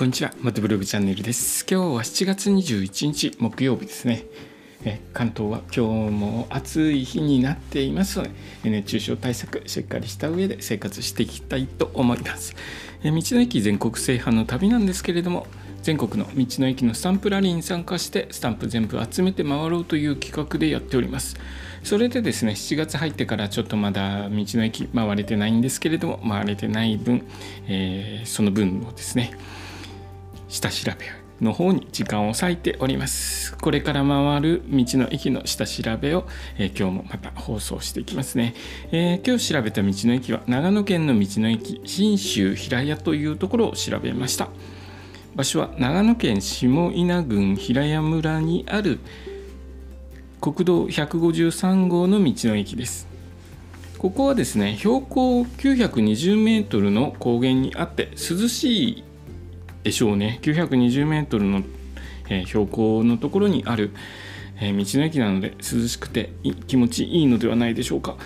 [0.00, 0.32] こんにちは。
[0.40, 1.66] マトブログチャンネルです。
[1.70, 4.24] 今日は7月21日木曜日ですね。
[4.82, 8.30] え関東は今日も暑い日になっていますので、
[8.70, 12.56] 熱中症対策しっかりした上で生活していきたいと思います。
[13.04, 15.46] え道の駅全国制覇の旅なんですけれども、
[15.82, 21.36] 全国の道の駅のスタンプラリーに参加してスタンプ全部集めて回ろうという企画でやっております
[21.82, 27.26] それでですね7月入ってからちょっとまだ道の駅回れてないんですけれども回れてない分、
[27.66, 29.32] えー、その分をですね
[30.50, 31.06] 下調べ
[31.40, 33.56] の方に時間を割いております。
[33.56, 36.26] これから回る道の駅の下調べを、
[36.58, 38.54] えー、今日もまた放送していきますね、
[38.90, 44.48] えー、今日調べた道の駅は長野県の道の駅信州平屋というところを調べました。
[45.34, 48.98] 場所は長野県下稲郡平屋村にある
[50.40, 53.08] 国道153号の道の駅です。
[53.96, 59.04] ここはですね標高920メートルの高原にあって涼しい
[59.82, 61.62] でしょうね920メートルの、
[62.28, 63.90] え、標高のところにある、
[64.60, 66.32] え、道の駅なので涼しくて
[66.66, 68.16] 気持ちいいのではないでしょうか、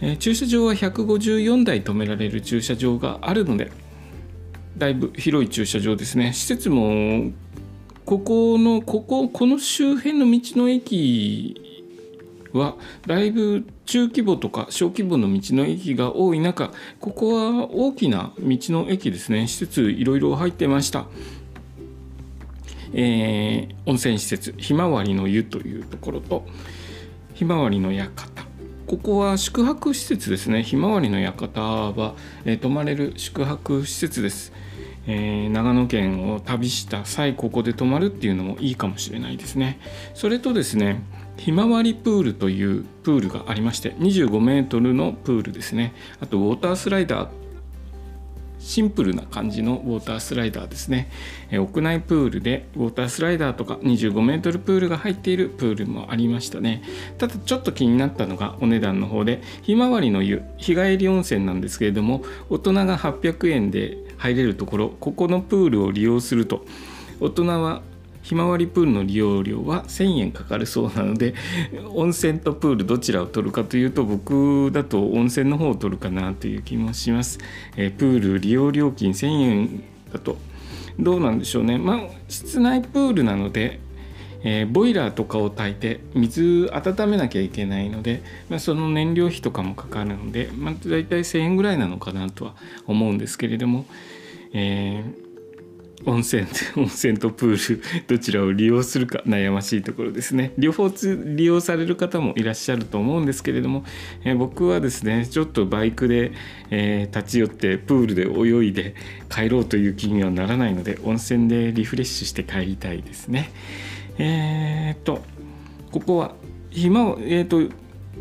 [0.00, 3.70] え、駐車場は154台止められる駐車場があるので
[4.76, 6.32] だいぶ広い駐車場ですね。
[6.32, 7.30] 施設も
[8.04, 11.63] ここのこここの周辺の道の駅
[12.54, 19.46] はだいぶ中規模とか小規模の道の駅が多い中ここは大きな道の駅ですね。
[19.48, 21.06] 施設いろいろ入ってました、
[22.92, 26.46] えー、温泉施設ひまわりの湯というところと
[27.34, 28.44] ひまわりの館。
[28.86, 30.62] ここは宿泊施設ですね。
[30.62, 34.52] ひまわりの館は、えー、泊まれる宿泊施設です。
[35.06, 39.78] えー、長野県を旅した際ここで泊まるっていうのもいいかもしれないですね。
[40.14, 41.02] それとですね
[41.36, 45.94] ひまわりプールというプールがありまして25メートルのプールですね。
[46.20, 47.44] あとウォータースライダー。
[48.64, 51.10] シンプルな感じのウォータースライダーですね、
[51.50, 56.82] 屋内プールでウォータースライダーとか25メートルプールが入っているプールもありましたね。
[57.18, 66.64] ただちょっと気になったのがお値段の方でひまわりの湯日帰り温泉なんですけれども大人が800円で入れるところここのプールを利用すると
[67.20, 67.82] 大人は
[68.24, 71.34] ひまわりプールの利用料は1000円かかるそうなので
[71.94, 77.38] 温泉とプールどちらを取るかというと僕だと温泉の方を取るかなという気もします、
[77.76, 80.36] えプール利用料金1000円だと。
[80.98, 81.76] どうなんでしょうね。
[81.76, 83.80] まあ室内プールなので
[84.44, 92.54] えー、ボイラーとかを炊いて水温めなきゃいけないので、まあ、その燃料費とかもかかるので、まあ、大体1000円ぐらいなのかなとは
[92.86, 93.86] 思うんですけれども、
[94.52, 95.23] えー、
[96.06, 100.90] 温泉 温泉とプールどちらを利用するか悩ましいところですね両方
[101.36, 103.84] 利用される方もいらっしゃると思うんですけれども、
[104.24, 106.32] えー、僕はですねちょっとバイクで、
[106.70, 108.94] えー、立ち寄ってプールで泳いで
[109.30, 113.50] 帰ろうという気にはならないので温泉でリフレッシュして帰りたいですね。
[114.18, 115.24] えー、っと
[115.90, 116.34] ここは
[116.70, 117.62] ひまえ、っと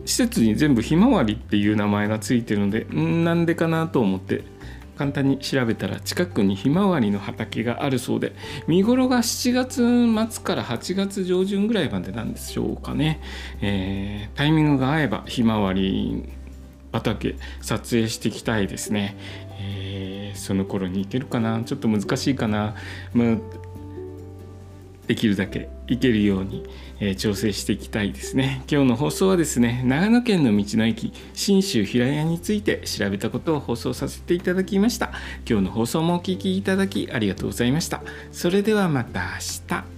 [0.05, 4.43] 施設に全部ひまわりっていう名前がついてるのでんなんでかなと思って
[4.97, 8.33] 簡単に調べたら近くにひまわりの畑があるそうで
[8.67, 13.19] 見頃が7月末から8月上旬ぐらいまでなんでしょうかね、
[13.61, 16.29] えー、タイミングが合えばひまわり
[16.91, 19.17] 畑撮影していきたいですね、
[19.59, 21.63] えー、その頃に行けるかな？
[21.63, 22.75] ちょっと難しいかな、
[23.13, 23.37] まあ
[25.07, 26.65] できるだけ行けるように、
[26.99, 28.63] えー、調整していきたいですね。
[28.69, 35.11] 今日の放送はですね長野県の道の駅信州平屋について調べたことを放送させていただきました。
[35.49, 38.01] 今日の放送もお聴きいただきありがとうございました。
[38.31, 39.92] それではまた明日。